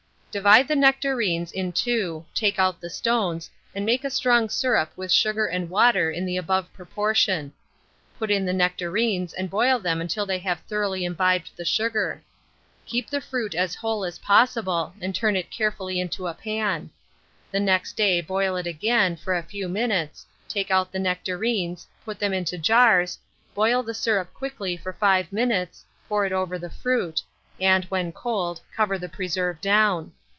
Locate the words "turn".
15.13-15.35